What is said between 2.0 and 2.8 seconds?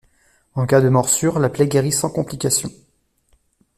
complications.